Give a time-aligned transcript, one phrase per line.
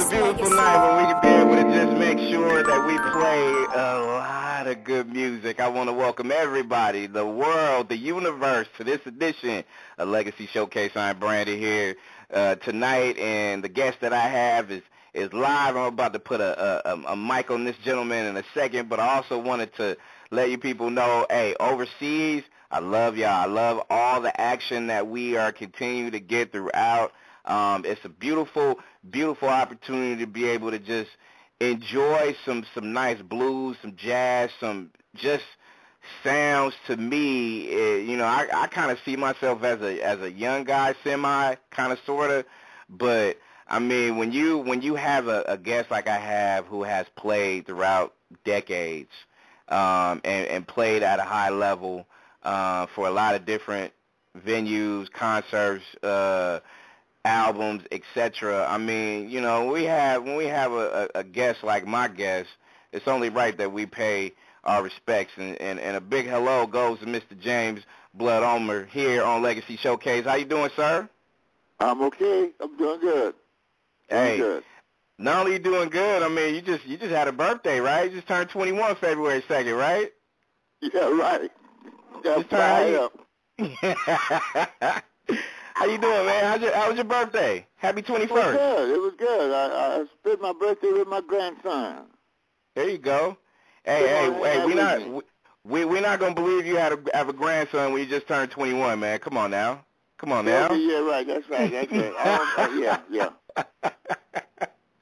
[0.00, 2.96] It's a beautiful night when we can be able to just make sure that we
[3.12, 5.60] play a lot of good music.
[5.60, 9.62] I want to welcome everybody, the world, the universe, to this edition
[9.98, 10.92] of Legacy Showcase.
[10.96, 11.96] I'm Brandy here
[12.32, 14.80] uh, tonight, and the guest that I have is
[15.12, 15.76] is live.
[15.76, 19.00] I'm about to put a, a, a mic on this gentleman in a second, but
[19.00, 19.98] I also wanted to
[20.30, 23.28] let you people know, hey, overseas, I love y'all.
[23.28, 27.12] I love all the action that we are continuing to get throughout.
[27.50, 28.78] Um, it's a beautiful,
[29.10, 31.10] beautiful opportunity to be able to just
[31.58, 35.44] enjoy some some nice blues, some jazz, some just
[36.22, 37.68] sounds to me.
[37.74, 40.94] Uh, you know, I, I kind of see myself as a as a young guy,
[41.02, 42.44] semi, kind of, sort of,
[42.88, 43.36] but
[43.66, 47.06] I mean, when you when you have a, a guest like I have who has
[47.16, 48.14] played throughout
[48.44, 49.10] decades
[49.68, 52.06] um, and, and played at a high level
[52.44, 53.92] uh, for a lot of different
[54.38, 56.60] venues, concerts, uh,
[57.24, 58.66] albums, etc.
[58.68, 62.08] I mean, you know, we have when we have a, a, a guest like my
[62.08, 62.48] guest,
[62.92, 64.32] it's only right that we pay
[64.64, 65.32] our respects.
[65.36, 67.38] And, and, and a big hello goes to Mr.
[67.38, 67.82] James
[68.14, 70.24] Blood Ulmer here on Legacy Showcase.
[70.24, 71.08] How you doing, sir?
[71.78, 72.50] I'm okay.
[72.60, 73.34] I'm doing good.
[74.08, 74.64] Hey, good.
[75.18, 78.10] not only you doing good, I mean, you just you just had a birthday, right?
[78.10, 80.12] You just turned 21 February 2nd, right?
[80.80, 81.50] Yeah, right.
[82.24, 83.12] Yeah, Just turn up.
[85.74, 86.44] How you doing, man?
[86.44, 87.66] How's your, how was your birthday?
[87.76, 88.22] Happy 21st.
[88.22, 88.90] It was good.
[88.90, 89.52] It was good.
[89.52, 92.06] I, I spent my birthday with my grandson.
[92.74, 93.36] There you go.
[93.84, 95.24] Hey, hey, hey, we not
[95.64, 98.50] we we not gonna believe you had a have a grandson when you just turned
[98.50, 99.18] 21, man.
[99.18, 99.84] Come on now.
[100.18, 100.72] Come on now.
[100.72, 101.26] Yeah, right.
[101.26, 101.70] That's right.
[101.70, 102.12] That's right.
[102.58, 103.30] uh, yeah, yeah.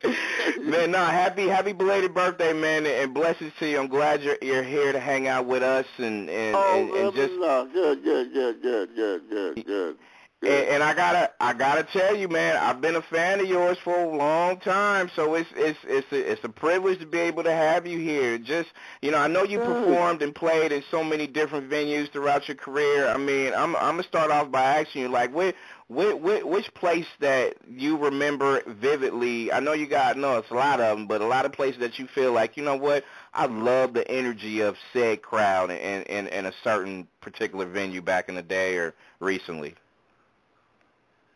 [0.60, 3.80] man, no, happy happy belated birthday, man, and blessings to you.
[3.80, 7.14] I'm glad you're you're here to hang out with us and and oh, and, and
[7.14, 7.34] just
[7.72, 9.97] good, good, good, good, good, good, good.
[10.41, 13.77] And, and I gotta, I gotta tell you, man, I've been a fan of yours
[13.83, 15.11] for a long time.
[15.17, 18.39] So it's, it's, it's a, it's a privilege to be able to have you here.
[18.39, 18.69] Just,
[19.03, 22.56] you know, I know you performed and played in so many different venues throughout your
[22.56, 23.09] career.
[23.09, 25.56] I mean, I'm, I'm gonna start off by asking you, like, which,
[25.88, 29.53] which, which place that you remember vividly?
[29.53, 31.81] I know you got, no, it's a lot of them, but a lot of places
[31.81, 33.04] that you feel like, you know what,
[33.34, 38.28] I love the energy of said crowd in, in, in a certain particular venue back
[38.28, 39.75] in the day or recently.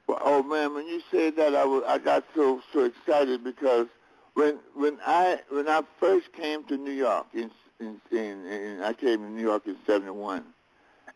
[0.07, 3.87] Well, oh man, when you said that, I was I got so so excited because
[4.35, 8.93] when when I when I first came to New York in in, in, in I
[8.93, 10.45] came to New York in '71,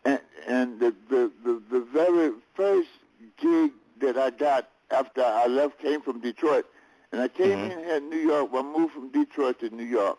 [0.05, 2.89] and and the, the the the very first
[3.37, 6.65] gig that I got after I left came from Detroit,
[7.11, 7.71] and I came mm-hmm.
[7.71, 8.49] in here in New York.
[8.53, 10.17] I moved from Detroit to New York,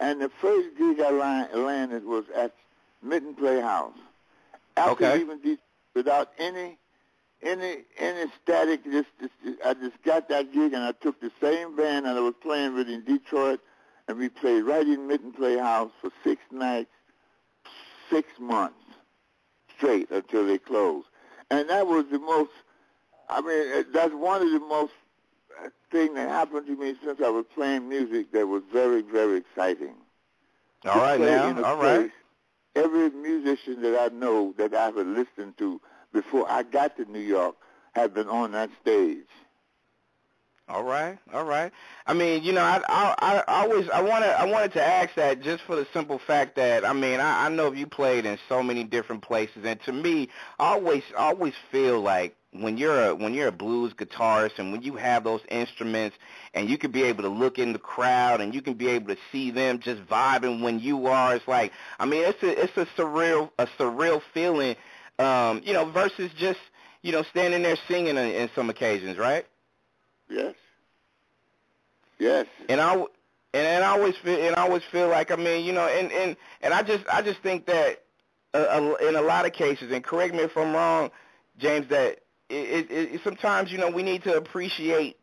[0.00, 2.54] and the first gig I landed was at
[3.02, 3.92] Minton Playhouse.
[4.76, 5.18] After okay.
[5.18, 5.58] leaving Detroit
[5.94, 6.76] without any
[7.46, 8.84] any any static.
[8.84, 9.32] Just, just
[9.64, 12.74] I just got that gig, and I took the same band that I was playing
[12.74, 13.60] with in Detroit,
[14.08, 16.90] and we played right in Minton Playhouse for six nights,
[18.10, 18.74] six months
[19.76, 21.08] straight until they closed.
[21.50, 22.50] And that was the most.
[23.28, 24.92] I mean, that's one of the most
[25.64, 29.38] uh, thing that happened to me since I was playing music that was very, very
[29.38, 29.94] exciting.
[30.84, 32.10] All right now, all right.
[32.76, 35.80] Every musician that I know that I've listened to
[36.16, 37.56] before I got to New York
[37.92, 39.26] have been on that stage.
[40.68, 41.70] All right, all right.
[42.06, 45.42] I mean, you know, I I, I always I wanted I wanted to ask that
[45.42, 48.62] just for the simple fact that I mean I, I know you played in so
[48.64, 50.28] many different places, and to me,
[50.58, 54.72] I always I always feel like when you're a when you're a blues guitarist and
[54.72, 56.16] when you have those instruments
[56.54, 59.14] and you can be able to look in the crowd and you can be able
[59.14, 62.76] to see them just vibing when you are, it's like I mean it's a it's
[62.76, 64.74] a surreal a surreal feeling
[65.18, 66.60] um, you know, versus just
[67.02, 69.46] you know standing there singing in, in some occasions, right?
[70.28, 70.54] Yes.
[72.18, 72.46] Yes.
[72.68, 73.06] And I and,
[73.54, 76.36] and I always feel and I always feel like I mean you know and and
[76.62, 78.02] and I just I just think that
[78.54, 81.10] uh, in a lot of cases and correct me if I'm wrong,
[81.58, 85.16] James, that it, it, it, sometimes you know we need to appreciate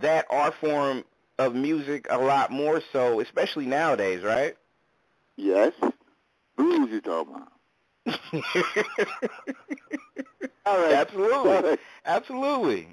[0.00, 1.04] that art form
[1.38, 4.56] of music a lot more so, especially nowadays, right?
[5.36, 5.72] Yes.
[6.56, 7.53] Blues you talking about?
[10.66, 10.92] All right.
[10.92, 11.78] Absolutely.
[12.04, 12.88] Absolutely.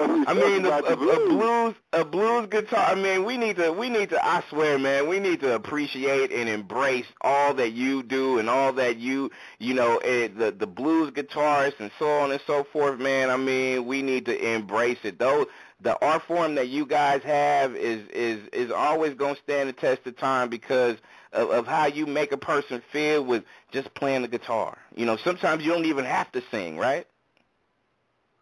[0.00, 2.84] I mean, a, a, a blues, a blues guitar.
[2.86, 4.24] I mean, we need to, we need to.
[4.24, 8.72] I swear, man, we need to appreciate and embrace all that you do and all
[8.74, 13.00] that you, you know, it, the the blues guitarists and so on and so forth,
[13.00, 13.28] man.
[13.30, 15.18] I mean, we need to embrace it.
[15.18, 15.46] Though
[15.80, 19.72] the art form that you guys have is is is always going to stand the
[19.72, 20.96] test of time because
[21.32, 24.78] of, of how you make a person feel with just playing the guitar.
[24.94, 27.06] You know, sometimes you don't even have to sing, right?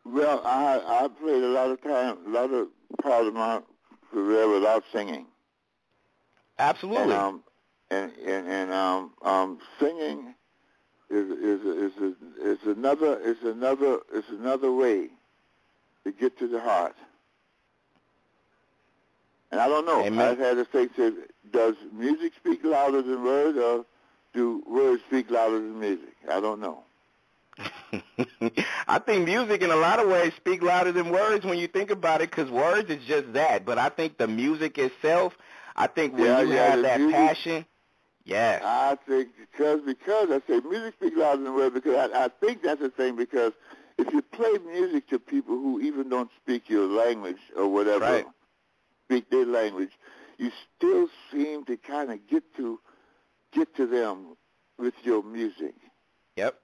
[0.05, 2.69] Well, I I played a lot of time, a lot of
[3.03, 3.61] part of my
[4.13, 5.27] career without singing.
[6.59, 7.03] Absolutely.
[7.03, 7.43] And um,
[7.91, 10.35] and and, and um, um, singing
[11.11, 15.09] is is is a, is another is another is another way
[16.05, 16.95] to get to the heart.
[19.53, 20.03] And I don't know.
[20.05, 20.21] Amen.
[20.33, 21.15] I've had to say, said,
[21.53, 23.85] does music speak louder than words, or
[24.35, 26.15] do words speak louder than music?
[26.31, 26.83] I don't know.
[28.89, 31.91] I think music in a lot of ways speak louder than words when you think
[31.91, 33.65] about it because words is just that.
[33.65, 35.37] But I think the music itself,
[35.75, 37.67] I think when Yeah, you yeah, have that music- passion,
[38.25, 38.61] yeah.
[38.63, 42.63] I think because because I say music speaks louder than words because I, I think
[42.63, 43.53] that's the thing because
[43.97, 48.27] if you play music to people who even don't speak your language or whatever Right.
[49.07, 49.91] Speak their language,
[50.39, 52.81] you still seem to kind of get to
[53.53, 54.37] get to them
[54.79, 55.75] with your music.
[56.37, 56.59] Yep.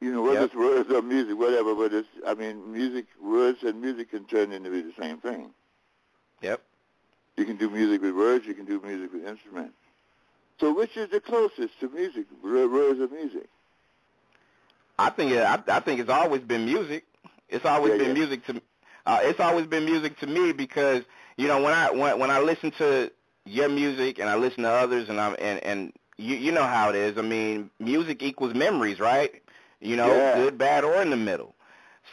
[0.00, 0.44] You know, whether Yep.
[0.46, 1.74] it's words or music, whatever.
[1.74, 5.54] But it's I mean, music, words and music can turn into be the same thing.
[6.42, 6.60] Yep.
[7.36, 8.46] You can do music with words.
[8.46, 9.74] You can do music with instruments.
[10.60, 13.48] So which is the closest to music, words or music?
[14.98, 17.04] I think it, I, I think it's always been music.
[17.48, 18.12] It's always Yeah, been yeah.
[18.14, 18.62] music to
[19.06, 21.02] uh, it's always been music to me because
[21.36, 23.10] you know when I when when I listen to
[23.44, 26.90] your music and I listen to others and I'm and and you you know how
[26.90, 27.18] it is.
[27.18, 29.42] I mean, music equals memories, right?
[29.80, 30.34] You know, Yeah.
[30.36, 31.54] good, bad, or in the middle.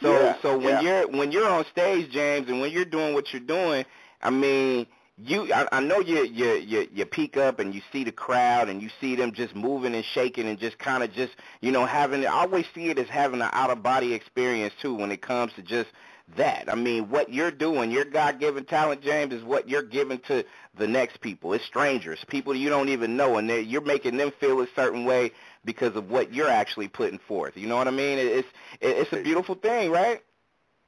[0.02, 0.80] So Yeah, so when yeah.
[0.82, 3.84] you're when you're on stage, James, and when you're doing what you're doing,
[4.20, 4.86] I mean,
[5.16, 8.68] you I, I know you you you you peek up and you see the crowd
[8.68, 11.86] and you see them just moving and shaking and just kind of just you know
[11.86, 15.22] having I always see it as having an out of body experience too when it
[15.22, 15.90] comes to just
[16.36, 16.70] that.
[16.70, 20.44] I mean, what you're doing, your God given talent, James, is what you're giving to
[20.76, 21.52] the next people.
[21.52, 25.32] It's strangers, people you don't even know, and you're making them feel a certain way
[25.64, 27.56] because of what you're actually putting forth.
[27.56, 28.18] You know what I mean?
[28.18, 28.48] It's
[28.80, 30.22] it's a beautiful thing, right?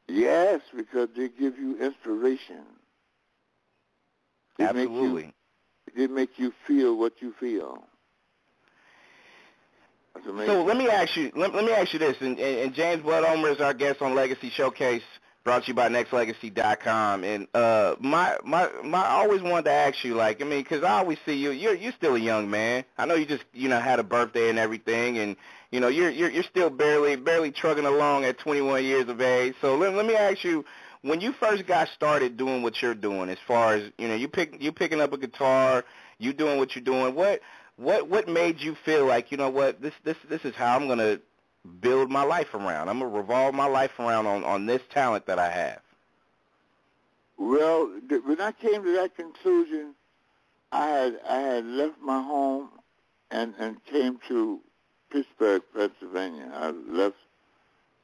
[0.08, 2.62] Yes, because they give you inspiration.
[4.58, 5.34] They Make Absolutely.
[5.96, 7.82] you, they make you feel what you feel.
[10.24, 11.32] So let me ask you.
[11.34, 12.16] Let, let me ask you this.
[12.20, 15.02] And, and, and James Blood Ulmer is our guest on Legacy Showcase,
[15.44, 17.22] brought to you by Nexxlegacy.com.
[17.22, 20.82] And uh, my my my, I always wanted to ask you, like, I mean, because
[20.82, 21.50] I always see you.
[21.50, 22.84] You're you're still a young man.
[22.98, 25.36] I know you just you know had a birthday and everything, and
[25.70, 29.54] you know you're you're you're still barely barely trugging along at 21 years of age.
[29.60, 30.64] So let let me ask you.
[31.02, 34.26] When you first got started doing what you're doing, as far as you know, you
[34.26, 35.84] pick you picking up a guitar,
[36.16, 37.14] you doing what you're doing.
[37.14, 37.42] What
[37.76, 40.88] what what made you feel like you know what this this this is how I'm
[40.88, 41.18] gonna
[41.80, 42.88] build my life around.
[42.88, 45.80] I'm gonna revolve my life around on on this talent that I have.
[47.36, 47.90] Well,
[48.24, 49.94] when I came to that conclusion,
[50.72, 52.70] I had I had left my home
[53.30, 54.60] and and came to
[55.10, 56.50] Pittsburgh, Pennsylvania.
[56.54, 57.16] I left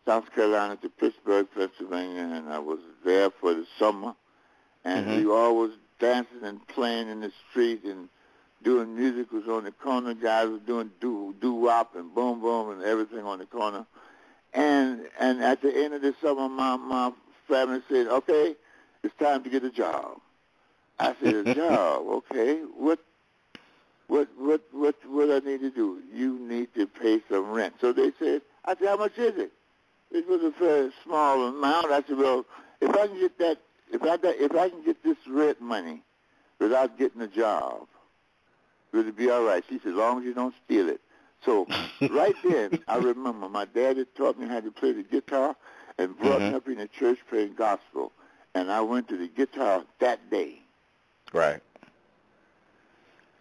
[0.06, 4.14] South Carolina to Pittsburgh, Pennsylvania, and I was there for the summer.
[4.84, 5.16] And Mhm.
[5.16, 8.08] we all was dancing and playing in the street and
[8.62, 10.14] doing music was on the corner.
[10.14, 13.86] Guys were doing do do wop and boom boom and everything on the corner.
[14.52, 17.12] And and at the end of the summer, my my
[17.48, 18.56] family said, "Okay,
[19.02, 20.20] it's time to get a job."
[20.98, 22.06] I said, "A job?
[22.06, 22.60] Okay.
[22.76, 22.98] What
[24.08, 26.02] what what what what I need to do?
[26.12, 29.52] You need to pay some rent." So they said, "I said, how much is it?"
[30.10, 31.92] It was a very small amount.
[31.92, 32.44] I said, "Well,
[32.80, 33.58] if I can get that,
[33.92, 36.02] if I if I can get this rent money
[36.58, 37.86] without getting a job,
[38.92, 41.00] will be all right?" She said, "As long as you don't steal it."
[41.44, 41.66] So
[42.10, 45.56] right then, I remember my dad had taught me how to play the guitar
[45.98, 46.50] and brought Mhm.
[46.50, 48.12] me up in the church playing gospel,
[48.54, 50.60] and I went to the guitar that day.
[51.32, 51.60] Right.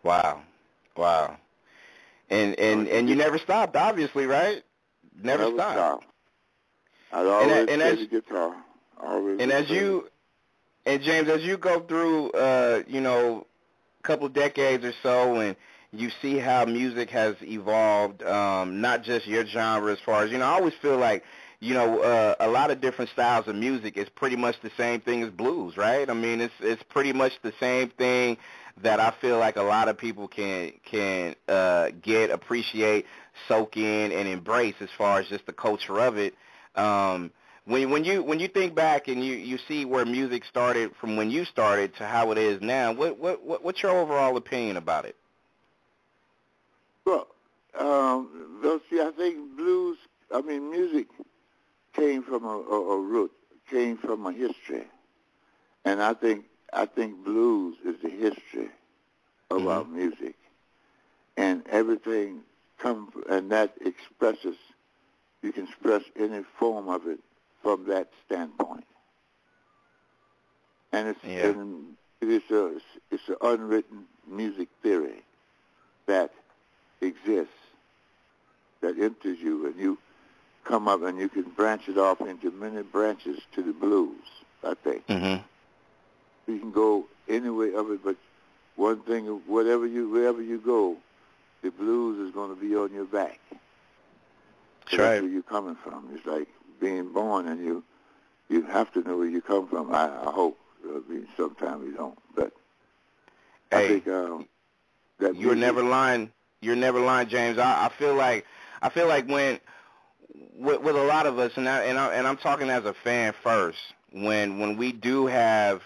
[0.03, 0.41] Wow.
[0.95, 1.37] Wow.
[2.29, 4.63] And and and you never stopped, obviously, right?
[5.21, 5.73] Never, Never stopped.
[5.75, 6.05] stopped.
[7.11, 8.55] I'd always and play as- the guitar.
[9.01, 9.39] Always.
[9.39, 10.09] And as you
[10.85, 13.45] and James, as you go through, uh, you know,
[14.03, 15.55] couple decades or so, and
[15.91, 20.37] you see how music has evolved, um, not just your genre as far as you
[20.37, 20.45] know.
[20.45, 21.23] I always feel like,
[21.59, 25.01] you know, uh, a lot of different styles of music is pretty much the same
[25.01, 26.09] thing as blues, right?
[26.09, 28.37] I mean, it's it's pretty much the same thing
[28.81, 33.05] that I feel like a lot of people can can uh, get, appreciate,
[33.47, 36.35] soak in, and embrace as far as just the culture of it.
[36.75, 37.31] Um,
[37.69, 41.15] when when you when you think back and you you see where music started from
[41.15, 44.75] when you started to how it is now, what what, what what's your overall opinion
[44.75, 45.15] about it?
[47.05, 47.27] Well,
[47.77, 49.97] um, well, see, I think blues.
[50.33, 51.07] I mean, music
[51.93, 53.31] came from a, a, a root,
[53.69, 54.85] came from a history,
[55.85, 58.69] and I think I think blues is the history
[59.51, 59.91] of our Mhm.
[59.93, 60.35] music,
[61.38, 62.41] and everything
[62.79, 64.55] comes and that expresses.
[65.43, 67.19] You can express any form of it
[67.61, 68.85] from that standpoint,
[70.91, 71.47] and it's Yeah.
[71.47, 75.23] and It is a it's an unwritten music theory
[76.05, 76.33] that
[76.99, 77.53] exists
[78.81, 79.97] that enters you, and you
[80.65, 84.21] come up and you can branch it off into many branches to the blues.
[84.63, 85.41] I think mm-hmm.
[86.51, 88.17] you can go any way of it, but
[88.75, 90.97] one thing, whatever you wherever you go,
[91.61, 93.39] the blues is going to be on your back.
[94.85, 95.21] That's right.
[95.21, 96.09] where you're coming from.
[96.13, 96.47] It's like
[96.79, 97.83] being born, and you
[98.50, 99.93] you have to know where you come from.
[99.93, 100.57] I, I hope.
[100.83, 102.51] I mean, sometimes you don't, but
[103.71, 104.48] hey, I think um,
[105.19, 106.31] that you're music- never lying.
[106.62, 107.57] You're never lying, James.
[107.57, 108.45] I, I feel like
[108.81, 109.59] I feel like when
[110.57, 112.93] with, with a lot of us, and I, and I, and I'm talking as a
[112.93, 113.79] fan first.
[114.12, 115.81] When when we do have,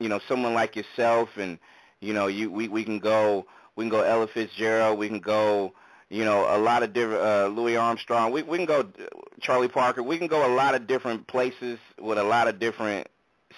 [0.00, 1.58] you know, someone like yourself, and
[2.00, 5.72] you know, you we we can go we can go Ella Fitzgerald, we can go,
[6.10, 8.32] you know, a lot of different uh, Louis Armstrong.
[8.32, 8.86] We we can go
[9.40, 10.02] Charlie Parker.
[10.02, 13.08] We can go a lot of different places with a lot of different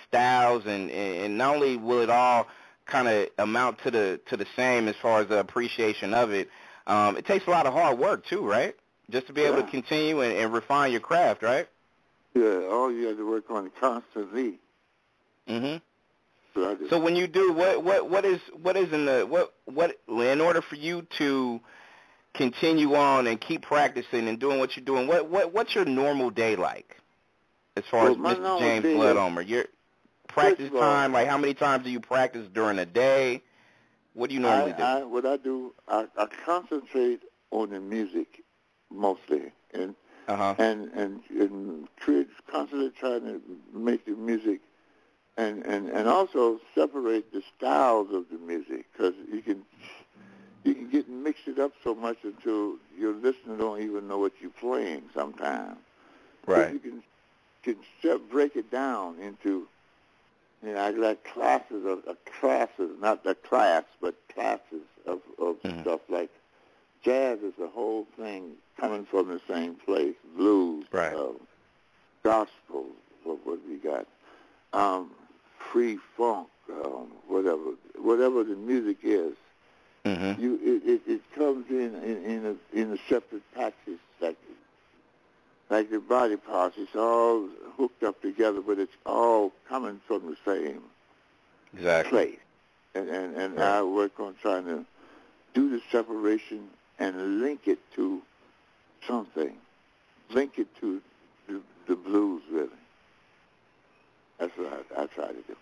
[0.08, 2.46] styles, and and not only will it all
[2.86, 6.48] kind of amount to the to the same as far as the appreciation of it.
[6.86, 8.74] Um, it takes a lot of hard work too, right?
[9.10, 11.68] Just to be able to continue and, and refine your craft, right?
[12.34, 14.58] Yeah, all you have to work on constantly.
[15.48, 15.76] hmm
[16.54, 19.98] So So when you do, what what what is what is in the what what
[20.08, 21.60] in order for you to
[22.36, 26.30] continue on and keep practicing and doing what you're doing, what what what's your normal
[26.30, 26.96] day like?
[27.76, 28.58] As far Well, as Mr.
[28.58, 29.66] James Blood Ulmer, your
[30.28, 33.42] practice time, like how many times do you practice during a day?
[34.14, 34.82] What do you normally I, do?
[34.82, 38.42] I, what I do, I, I concentrate on the music
[38.90, 39.94] mostly, and
[40.28, 40.54] Uh huh.
[40.58, 43.40] and and and create, constantly trying to
[43.74, 44.60] make the music,
[45.36, 49.64] and and and also separate the styles of the music because you can
[50.66, 54.32] you can get mixed it up so much until your listener don't even know what
[54.40, 55.78] you're playing sometimes.
[56.44, 56.72] But Right.
[56.72, 57.02] You can
[57.62, 59.66] can se- break it down into
[60.62, 65.60] you know, I like classes of, of classes, not the class, but classes of, of
[65.62, 65.80] Mhm.
[65.82, 66.30] stuff like
[67.02, 70.14] jazz is the whole thing coming from the same place.
[70.36, 71.12] Blues, Right.
[71.14, 71.32] uh,
[72.22, 72.86] gospel,
[73.24, 74.06] what what we got,
[74.72, 75.10] um,
[75.58, 79.34] free funk, um, whatever, whatever the music is
[80.06, 80.38] Mhm.
[80.38, 84.36] you it, it, it comes in in in a, in a separate package like
[85.68, 86.76] like the body parts.
[86.78, 90.82] It's all hooked up together, but it's all coming from the same
[91.74, 92.10] Exactly.
[92.10, 92.38] place.
[92.94, 93.78] And and, and Right.
[93.78, 94.86] I work on trying to
[95.54, 96.68] do the separation
[97.00, 98.22] and link it to
[99.08, 99.56] something,
[100.30, 101.02] link it to
[101.48, 102.68] the, the blues really.
[104.38, 105.56] That's what I, I try to do.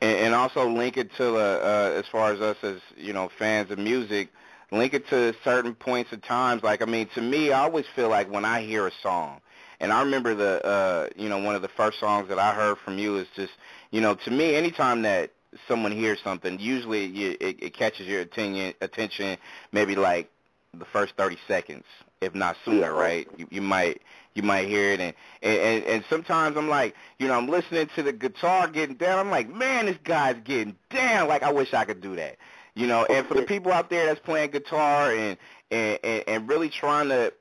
[0.00, 3.28] And, and also link it to the uh, as far as us as you know
[3.38, 4.30] fans of music
[4.70, 6.62] link it to certain points of times.
[6.62, 9.40] Like i mean to me i always feel like when i hear a song
[9.80, 12.78] and i remember the uh you know one of the first songs that i heard
[12.78, 13.52] from you is just
[13.90, 15.30] you know to me anytime that
[15.66, 19.38] someone hears something usually you, it, it catches your attention attention
[19.72, 20.30] maybe like
[20.74, 21.84] the first 30 seconds
[22.20, 24.02] if not sooner right you, you might
[24.34, 28.02] you might hear it and, and and sometimes I'm like, you know, I'm listening to
[28.02, 29.18] the guitar getting down.
[29.18, 31.28] I'm like, man, this guy's getting down.
[31.28, 32.36] Like I wish I could do that.
[32.74, 35.36] You know, and for the people out there that's playing guitar and
[35.70, 37.32] and and, and really trying to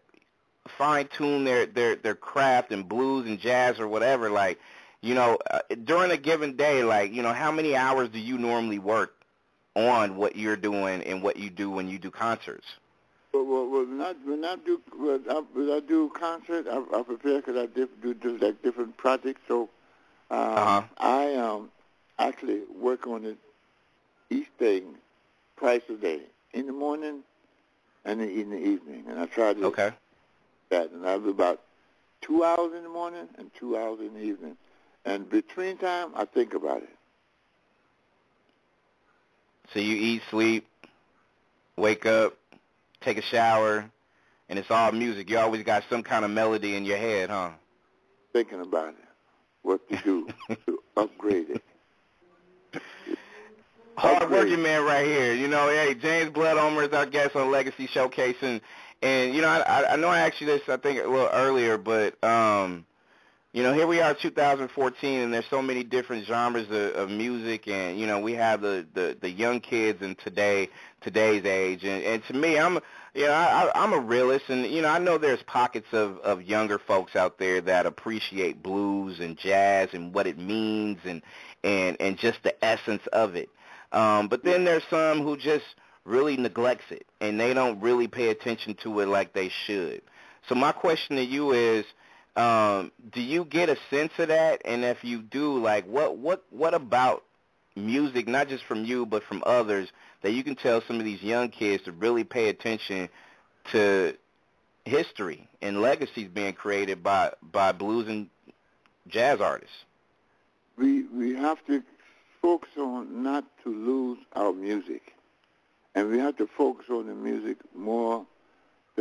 [0.77, 4.59] fine tune their their their craft and blues and jazz or whatever, like,
[5.01, 8.37] you know, uh, during a given day, like, you know, how many hours do you
[8.37, 9.13] normally work
[9.75, 12.65] on what you're doing and what you do when you do concerts?
[13.33, 16.77] Well, well, well when I when I do when I, when I do concert, I,
[16.97, 19.41] I prepare because I diff, do, do like different projects.
[19.47, 19.69] So
[20.31, 20.81] uh, Uh-huh.
[20.97, 21.69] I um
[22.19, 23.37] actually work on it
[24.29, 24.95] each thing
[25.57, 26.21] twice a day,
[26.53, 27.19] in the morning
[28.05, 29.91] and in the evening, and I try to Okay.
[30.69, 30.91] that.
[30.91, 31.61] And I do about
[32.21, 34.57] two hours in the morning and two hours in the evening,
[35.05, 36.89] and between time I think about it.
[39.73, 40.65] So you eat, sleep,
[41.75, 42.37] wake up,
[43.01, 43.89] take a shower,
[44.49, 45.29] and it's all music.
[45.29, 47.51] You always got some kind of melody in your head, huh?
[48.33, 48.95] Thinking about it,
[49.63, 50.27] what to do
[50.65, 51.63] to upgrade it.
[53.97, 55.33] Hard working man right here.
[55.33, 58.61] You know, hey, James Blood Ulmer is our guest on Legacy Showcase, and
[59.01, 61.29] and you know, I I- I know I asked you this I think a little
[61.31, 62.85] earlier, but um,
[63.57, 67.67] you know, here we are, 2014, and there's so many different genres of, of music,
[67.67, 70.69] and you know, we have the the the young kids in today
[71.01, 72.75] today's age, and and to me, I'm
[73.15, 76.43] you know, I- I'm a realist, and you know, I know there's pockets of of
[76.43, 81.23] younger folks out there that appreciate blues and jazz and what it means, and
[81.63, 83.49] and and just the essence of it.
[83.91, 85.65] Um, but then there's some who just
[86.05, 90.01] really neglects it and they don't really pay attention to it like they should.
[90.47, 91.85] So my question to you is,
[92.37, 94.61] um, do you get a sense of that?
[94.63, 97.23] And if you do, like, what what what about
[97.75, 99.89] music, not just from you, but from others,
[100.21, 103.09] that you can tell some of these young kids to really pay attention
[103.71, 104.15] to
[104.85, 108.29] history and legacies being created by by blues and
[109.07, 109.75] jazz artists?
[110.77, 111.81] We we have to
[112.39, 115.13] focus on not to lose our music,
[115.95, 118.27] and we have to focus on the music more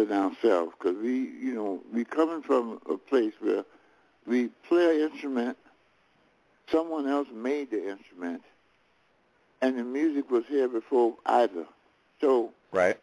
[0.05, 3.65] than ourselves because we you know we coming from a place where
[4.27, 5.57] we play an instrument,
[6.71, 8.43] someone else made the instrument,
[9.63, 11.65] and the music was here before either.
[12.21, 12.99] So right,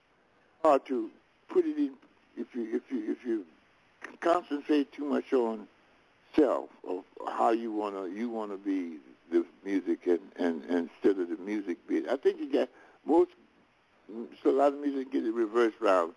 [0.62, 1.10] hard to
[1.50, 1.94] put it in
[2.38, 3.46] if you if you if you
[4.20, 5.68] concentrate too much on
[6.36, 8.98] self of how you wanna you wanna be
[9.32, 12.70] the music and, and, and instead of the music being I think you get
[13.06, 13.32] most
[14.44, 16.14] so a lot of music get it reversed round.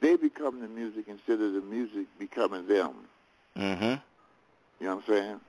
[0.00, 2.92] They become the music instead of the music becoming them.
[3.56, 3.84] Mm-hmm.
[3.84, 5.40] You know what I'm saying?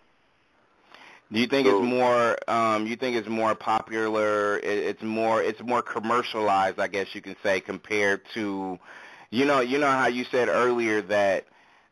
[1.31, 2.37] Do you think So- it's more?
[2.47, 4.57] Um, you think it's more popular?
[4.57, 5.43] It, it's more.
[5.43, 8.79] It's more commercialized, I guess you can say, compared to,
[9.29, 11.45] you know, you know how you said earlier that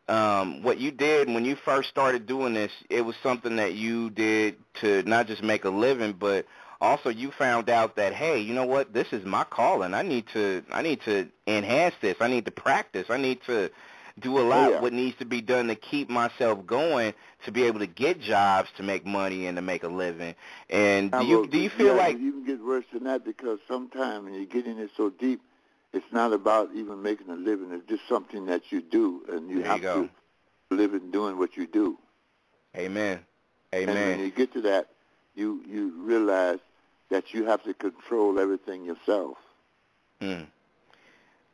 [0.08, 4.10] um, what you did when you first started doing this, it was something that you
[4.10, 6.48] did to not just make a living, but
[6.82, 8.94] also you found out that hey, you know what?
[8.94, 9.94] This is my calling.
[9.94, 10.64] I need to.
[10.72, 12.18] I need to enhance this.
[12.20, 13.08] I need to practice.
[13.10, 13.72] I need to
[14.20, 14.82] do a lot oh, yeah.
[14.82, 17.14] what needs to be done to keep myself going
[17.46, 20.34] to be able to get jobs to make money and to make a living.
[20.70, 23.60] And do you do you feel yeah, like you can get worse than that because
[23.68, 25.42] sometimes when you get in it so deep,
[25.94, 27.72] it's not about even making a living.
[27.72, 30.10] It's just something that you do, and you There have go.
[30.70, 31.98] to live in doing what you do.
[32.76, 33.20] Amen.
[33.74, 33.98] Amen.
[33.98, 34.88] And when you get to that,
[35.36, 36.60] you you realize
[37.10, 39.38] that you have to control everything yourself.
[40.22, 40.44] Hmm.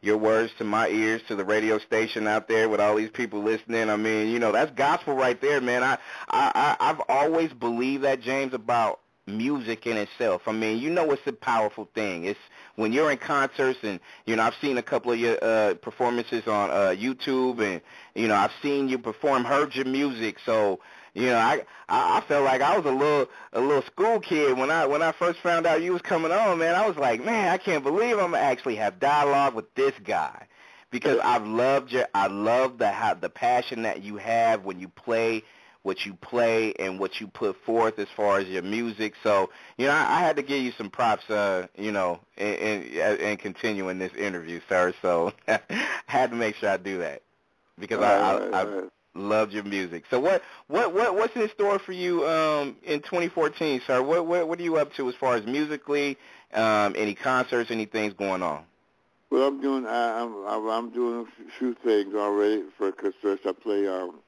[0.02, 3.42] Your words to my ears, to the radio station out there with all these people
[3.42, 3.90] listening.
[3.90, 5.82] I mean, you know, that's gospel right there, man.
[5.82, 5.98] I,
[6.30, 10.42] I, I I've always believed that, James, about music in itself.
[10.48, 12.26] I mean, you know, it's a powerful thing.
[12.26, 12.40] It's
[12.76, 16.48] when you're in concerts, and you know, I've seen a couple of your uh, performances
[16.48, 17.82] on uh, YouTube, and
[18.16, 20.38] you know, I've seen you perform, heard your music.
[20.46, 20.80] So,
[21.14, 24.58] you know, I, I I felt like I was a little a little school kid
[24.58, 26.76] when I when I first found out you was coming on, man.
[26.76, 30.48] I was like, man, I can't believe I'm gonna actually have dialogue with this guy
[30.92, 34.88] because I've loved your I love the how the passion that you have when you
[34.88, 35.44] play
[35.84, 39.14] what you play and what you put forth as far as your music.
[39.22, 42.54] So, you know, I, I had to give you some props, uh, you know, in,
[42.54, 44.94] in, in continuing this interview, sir.
[45.02, 45.60] So, I
[46.08, 47.22] had to make sure I do that
[47.78, 48.84] because I, I, I.
[49.16, 50.04] loved your music.
[50.10, 54.02] So, what what what what's in store for you um, in 2014, sir?
[54.02, 56.18] What what what are you up to as far as musically?
[56.54, 57.72] Um, any concerts?
[57.72, 58.64] Any things going on?
[59.30, 62.64] Well, I'm doing I, I'm I'm- I'm doing a few things already.
[62.78, 64.20] For first I play um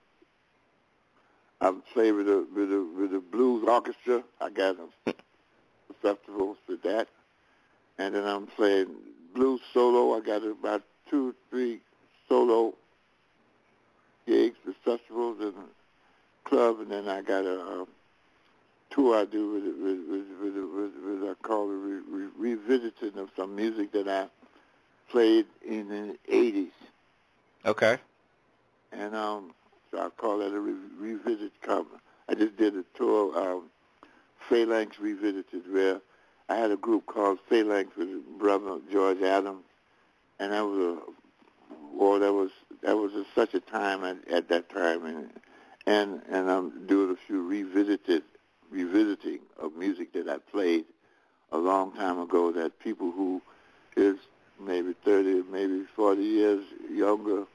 [1.62, 4.24] I play with the with the with the blues orchestra.
[4.42, 5.14] I got a
[6.02, 7.08] festival for that,
[7.98, 8.88] and then I'm playing
[9.34, 10.16] blues solo.
[10.18, 11.82] I got about two three
[12.28, 12.74] solo
[14.26, 15.54] gigs with festivals and
[16.44, 17.88] club, and then I got a um,
[18.90, 23.18] tour I do with with with with, with, with I call it re, re, revisiting
[23.18, 24.28] of some music that I
[25.10, 26.72] played in the 80s.
[27.66, 27.98] Okay.
[28.92, 29.54] And um,
[29.92, 31.88] so I call that a re- revisit cover.
[32.28, 33.64] I just did a tour, um,
[34.50, 36.02] Phalanx Revisited, where
[36.50, 38.10] I had a group called Phalanx with
[38.40, 39.64] brother George Adams,
[40.40, 41.00] and that was a,
[41.94, 42.52] well, that was
[42.86, 45.30] that was a, such a time at, at that time, and
[45.86, 48.24] and and I'm doing a few revisited
[48.70, 50.86] revisiting of music that I played
[51.52, 53.42] a long time ago that people who
[53.96, 54.18] is
[54.60, 57.46] maybe 30, maybe 40 years younger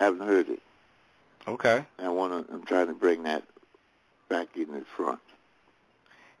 [0.00, 0.62] haven't heard it.
[1.46, 1.84] Okay.
[1.98, 2.54] And I want to.
[2.54, 3.44] I'm trying to bring that
[4.28, 5.20] back in the front.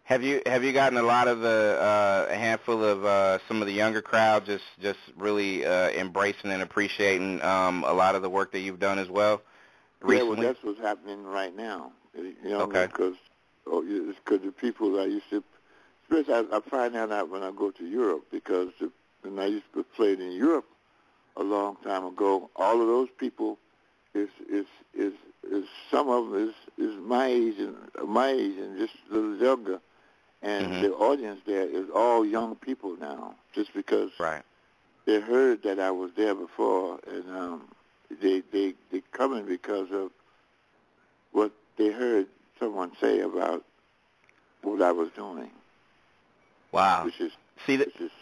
[0.04, 3.62] Have you have you gotten a lot of the uh, a handful of uh, some
[3.62, 8.20] of the younger crowd just just really uh, embracing and appreciating um, a lot of
[8.20, 9.40] the work that you've done as well
[10.06, 11.92] Yeah, well, that's what's happening right now.
[12.14, 12.86] You know, Okay.
[12.86, 13.14] because
[13.66, 15.42] oh, because the people that I used to,
[16.02, 19.46] especially I, I find that out when I go to Europe because the, when I
[19.46, 20.66] used to play in Europe
[21.36, 23.58] a long time ago, all of those people
[24.14, 25.14] is is is
[25.50, 29.36] is some of them is is my age and my age and just a little
[29.36, 29.80] younger,
[30.44, 30.80] and Mhm.
[30.82, 34.44] the audience there is all young people now, just because right.
[35.06, 37.68] they heard that I was there before, and um,
[38.10, 40.12] they they they coming because of
[41.32, 42.28] what they heard
[42.60, 43.64] someone say about
[44.62, 45.50] what I was doing,
[46.72, 47.04] Wow.
[47.04, 47.32] which is
[47.66, 48.12] See, that, which is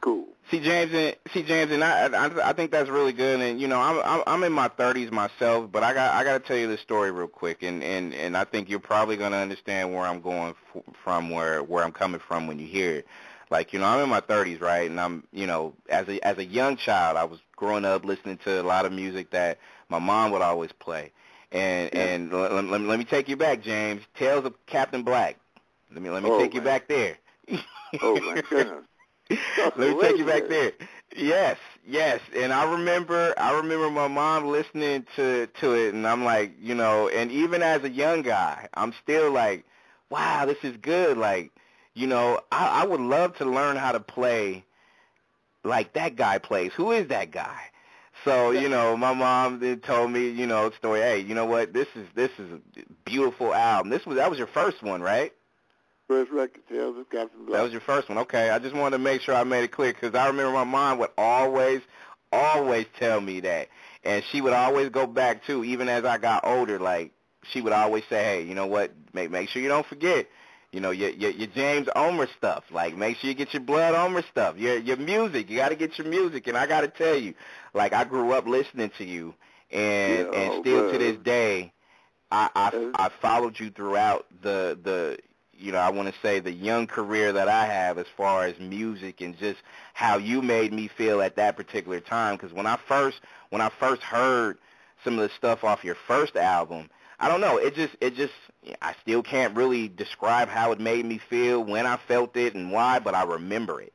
[0.00, 0.26] Cool.
[0.50, 3.68] See James and see James and I, I I think that's really good and you
[3.68, 6.56] know I'm I'm I'm in my 30s myself but I got I got to tell
[6.56, 9.92] you this story real quick and and and I think you're probably going to understand
[9.94, 13.06] where I'm going f- from where where I'm coming from when you hear it.
[13.50, 16.38] Like you know I'm in my 30s right and I'm you know as a as
[16.38, 19.58] a young child I was growing up listening to a lot of music that
[19.90, 21.12] my mom would always play.
[21.52, 22.00] And Yeah.
[22.04, 24.02] and let, let, let me take you back James.
[24.14, 25.36] Tales of Captain Black.
[25.92, 27.18] Let me let me Oh, take you back there.
[28.00, 28.84] Oh my goodness.
[29.30, 30.72] Let me take you back there.
[31.16, 32.20] Yes, yes.
[32.36, 36.74] And I remember I remember my mom listening to to it and I'm like, you
[36.74, 39.64] know, and even as a young guy, I'm still like,
[40.10, 41.16] wow, this is good.
[41.18, 41.52] Like,
[41.94, 44.64] you know, I, I would love to learn how to play
[45.64, 46.72] like that guy plays.
[46.74, 47.60] Who is that guy?
[48.24, 51.72] So, you know, my mom then told me, you know, story, hey, you know what,
[51.72, 52.60] this is this is a
[53.04, 53.90] beautiful album.
[53.90, 55.32] This was that was your first one, right?
[56.08, 57.58] First record, Tales of Captain Black.
[57.58, 58.16] That was your first one.
[58.16, 60.64] Okay, I just wanted to make sure I made it clear because I remember my
[60.64, 61.82] mom would always,
[62.32, 63.68] always tell me that,
[64.04, 65.64] and she would always go back too.
[65.64, 68.92] Even as I got older, like she would always say, "Hey, you know what?
[69.12, 70.26] Make make sure you don't forget,
[70.72, 72.64] you know, your your, your James Ulmer stuff.
[72.70, 74.56] Like make sure you get your Blood Ulmer stuff.
[74.56, 75.50] Your your music.
[75.50, 77.34] You got to get your music." And I got to tell you,
[77.74, 79.34] like I grew up listening to you,
[79.70, 81.74] and Yeah, and oh, still to this day,
[82.30, 85.18] I I, Uh, I followed you throughout the the
[85.58, 88.58] you know, I want to say the young career that I have as far as
[88.58, 89.58] music and just
[89.92, 92.36] how you made me feel at that particular time.
[92.36, 94.58] Because when I first when I first heard
[95.04, 98.34] some of the stuff off your first album, I don't know, it just it just
[98.80, 102.70] I still can't really describe how it made me feel when I felt it and
[102.70, 103.92] why, but I remember it.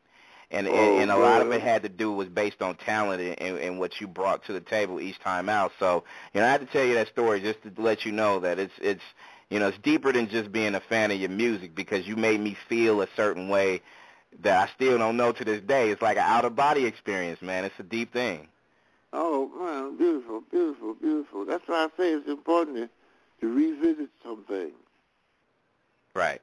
[0.51, 3.21] And Oh, and, and a lot of it had to do was based on talent
[3.21, 5.71] and, and, and what you brought to the table each time out.
[5.79, 8.39] So you know, I had to tell you that story just to let you know
[8.41, 9.03] that it's it's
[9.53, 12.39] you know, it's deeper than just being a fan of your music because you made
[12.39, 13.81] me feel a certain way
[14.41, 15.91] that I still don't know to this day.
[15.91, 17.63] It's like an out of body experience, man.
[17.63, 18.47] It's a deep thing.
[19.13, 21.45] Oh man, beautiful, beautiful, beautiful.
[21.45, 22.89] That's why I say it's important to,
[23.41, 24.73] to revisit some things.
[26.15, 26.41] Right.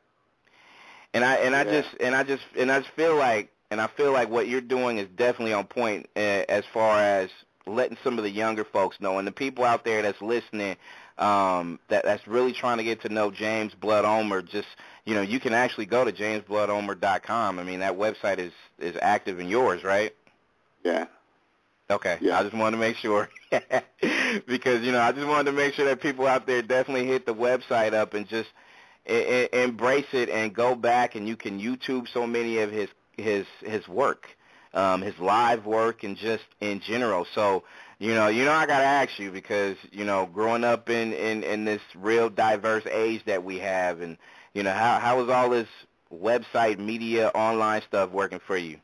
[1.13, 3.89] And I and I just and I just and I just feel like and I
[3.89, 7.29] feel like what you're doing is definitely on point uh, as far as
[7.67, 10.77] letting some of the younger folks know and the people out there that's listening
[11.21, 14.69] um that that's really trying to get to know James Blood Ulmer just
[15.05, 17.59] you know you can actually go to jamesbloodulmer.com.
[17.59, 20.15] I mean that website is is active in yours, right?
[20.83, 21.07] Yeah.
[21.91, 22.19] Okay.
[22.21, 22.39] Yeah.
[22.39, 23.29] I just wanted to make sure
[24.47, 27.27] because you know I just wanted to make sure that people out there definitely hit
[27.27, 28.49] the website up and just
[29.09, 32.89] e- e- embrace it and go back and you can YouTube so many of his
[33.17, 34.29] his his work,
[34.73, 37.27] um, his live work and just in general.
[37.35, 37.65] So
[38.01, 41.45] you know you know I gotta ask you because you know growing up in in
[41.45, 44.17] in this real diverse age that we have and
[44.55, 45.69] you know how how is all this
[46.13, 48.79] website media online stuff working for you?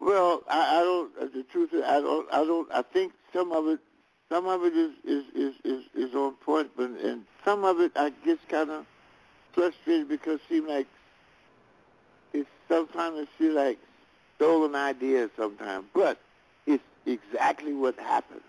[0.00, 1.12] Well, I, I don't.
[1.18, 2.30] uh, The truth is, I don't.
[2.30, 2.70] I don't.
[2.70, 3.80] I think some of it,
[4.28, 7.92] some of it is is is is, is on point, but and some of it
[7.96, 8.84] I get kind of
[9.52, 10.86] frustrated because it seems like
[12.34, 13.78] it's sometimes it feels like
[14.36, 16.18] stolen ideas sometimes, but
[17.06, 18.40] exactly what happened.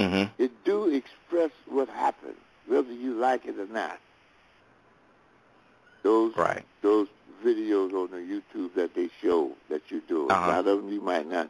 [0.00, 0.42] Mm-hmm.
[0.42, 3.98] It do express what happened, whether you like it or not.
[6.02, 6.64] Those Right.
[6.82, 7.08] those
[7.44, 10.28] videos on the YouTube that they show that you do.
[10.28, 10.50] Uh-huh.
[10.50, 11.48] A lot of them you might not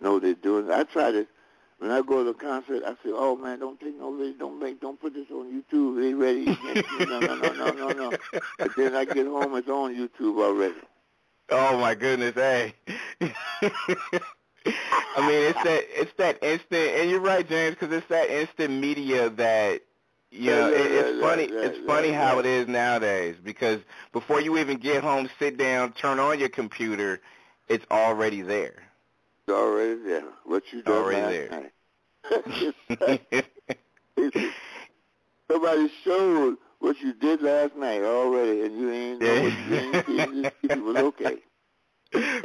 [0.00, 0.70] know they're doing.
[0.70, 1.26] I try to
[1.78, 4.58] when I go to a concert, I say, "Oh man, don't take no video, don't
[4.60, 6.00] make, don't put this on YouTube.
[6.00, 6.44] They ready?
[7.06, 8.12] no, no, no, no, no, no."
[8.58, 10.74] But then I get home, it's on YouTube already.
[11.50, 12.74] Oh my goodness, hey.
[15.16, 18.80] I mean, it's that it's that instant, and you're right, James, because it's that instant
[18.80, 19.82] media that
[20.30, 20.68] you know.
[20.70, 21.42] yeah, it, it's yeah, funny.
[21.44, 22.24] yeah, it's yeah, funny yeah.
[22.24, 23.80] how it is nowadays because
[24.12, 27.20] before you even get home, sit down, turn on your computer,
[27.68, 28.82] it's already there.
[29.46, 30.24] It's already there.
[30.44, 31.50] What you done Already there.
[31.50, 31.72] night.
[35.50, 40.06] Somebody showed what you did last night already, and you ain't know what you ain't.
[40.52, 41.38] Just- It was okay.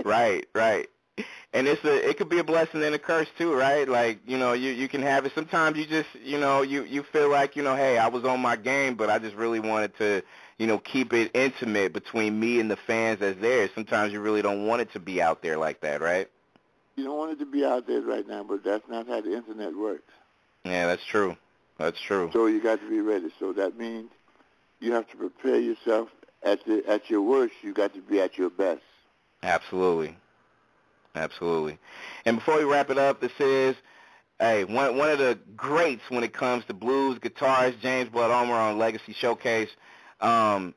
[0.06, 0.88] right, right.
[1.54, 3.88] And it's a it could be a blessing and a curse too, right?
[3.88, 7.04] Like, you know, you you can have it sometimes you just, you know, you you
[7.04, 9.98] feel like, you know, hey, I was on my game, but I just really wanted
[9.98, 10.24] to,
[10.58, 13.70] you know, keep it intimate between me and the fans that's there.
[13.76, 16.30] Sometimes you really don't want it to be out there like that, right?
[16.96, 19.36] You don't want it to be out there right now, but that's not how the
[19.36, 20.12] internet works.
[20.64, 21.36] Yeah, that's true.
[21.78, 22.30] That's true.
[22.32, 23.32] So you got to be ready.
[23.40, 24.12] So that means
[24.80, 26.10] you have to prepare yourself
[26.44, 27.56] at the at your worst.
[27.62, 28.82] You got to be at your best.
[29.44, 30.16] Absolutely.
[31.15, 31.78] Absolutely.
[32.26, 33.76] And before we wrap it up, this is
[34.39, 38.56] hey, one one of the greats when it comes to blues guitarist, James Blood Ulmer
[38.56, 39.69] on Legacy Showcase.
[40.19, 40.74] Um,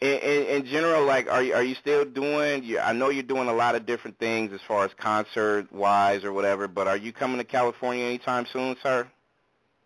[0.00, 2.64] in, in, in general, like, are you are you still doing?
[2.64, 6.24] You, I know you're doing a lot of different things as far as concert wise
[6.24, 6.66] or whatever.
[6.66, 9.06] But are you coming to California anytime soon, sir?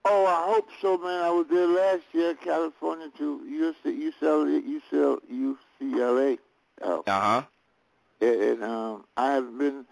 [0.07, 1.23] Oh, I hope so, man.
[1.23, 6.39] I was there last year, California, to UCLA, UCLA, UCLA.
[6.83, 7.43] Uh huh.
[8.25, 9.85] And, and um, I haven't been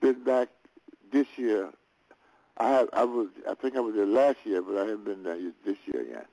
[0.00, 0.48] been back
[1.12, 1.70] this year.
[2.56, 2.88] I have.
[2.92, 3.28] I was.
[3.48, 6.26] I think I was there last year, but I haven't been there this year yet.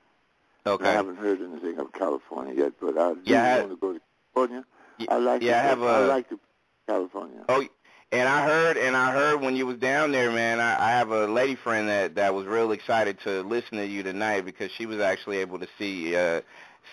[0.66, 0.88] Okay.
[0.88, 4.00] I haven't heard anything of California yet, but I do yeah, want to go to
[4.34, 4.64] California.
[4.98, 5.42] Yeah, I like.
[5.42, 5.82] Yeah, to, I have.
[5.82, 6.40] A, I like to
[6.86, 7.44] California.
[7.48, 7.64] Oh,
[8.10, 10.60] and I heard, and I heard when you was down there, man.
[10.60, 14.02] I, I have a lady friend that that was real excited to listen to you
[14.02, 16.42] tonight because she was actually able to see uh,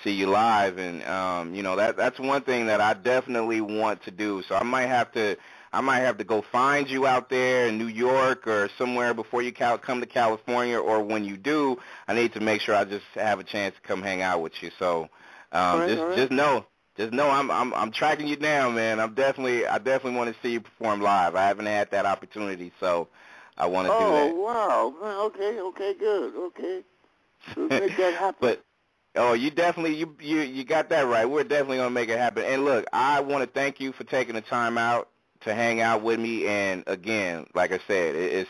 [0.03, 4.03] see you live, and um, you know that that's one thing that I definitely want
[4.03, 4.43] to do.
[4.47, 5.37] So I might have to.
[5.73, 9.41] I might have to go find you out there in New York or somewhere before
[9.41, 11.77] you cal- come to California, or when you do,
[12.07, 14.53] I need to make sure I just have a chance to come hang out with
[14.63, 14.71] you.
[14.79, 15.09] So
[15.51, 16.15] um, right, just right.
[16.15, 18.99] just know just know I'm I'm I'm tracking you down, man.
[18.99, 21.35] I'm definitely I definitely want to see you perform live.
[21.35, 23.09] I haven't had that opportunity, so
[23.57, 24.31] I want to oh, do that.
[24.31, 25.25] Oh wow.
[25.27, 26.83] Okay, okay, good, okay.
[27.55, 28.35] We'll make that happen.
[28.39, 28.63] but
[29.17, 31.29] oh, you definitely you you you got that right.
[31.29, 32.45] We're definitely gonna make it happen.
[32.45, 35.09] And look, I want to thank you for taking the time out
[35.41, 36.47] to hang out with me.
[36.47, 38.49] And again, like I said, it, it's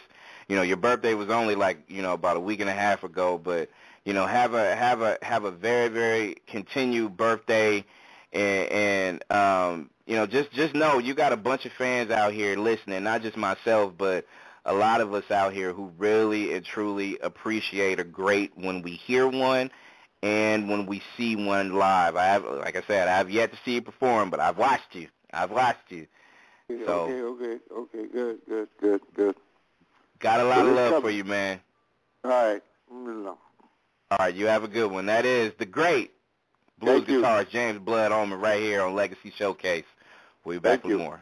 [0.50, 3.04] you know your birthday was only like you know about a week and a half
[3.04, 3.70] ago, but
[4.06, 7.86] you know have a have a have a very very continued birthday
[8.34, 12.34] and, and um, you know, just just know you got a bunch of fans out
[12.34, 14.26] here listening, not just myself, but
[14.66, 18.92] a lot of us out here who really and truly appreciate a great when we
[18.92, 19.72] hear one
[20.24, 22.16] and when we see one live.
[22.16, 24.96] I have, like I said, I have yet to see you perform, but I've watched
[24.96, 25.08] you.
[25.32, 26.08] I've watched you.
[26.68, 29.36] So, okay, okay, okay, good, good, good, good.
[30.20, 31.60] Got a lot of love for you, man.
[32.24, 32.62] All right.
[32.90, 35.08] All right, you have a good one.
[35.08, 36.12] That is the great
[36.80, 39.86] blues guitarist James Blood Ulmer right here on Legacy Showcase.
[40.44, 40.98] We'll be back Thank with you.
[41.00, 41.20] more.